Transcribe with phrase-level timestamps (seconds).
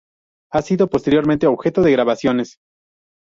[0.51, 2.57] Ha sido posteriormente objeto de grabaciones.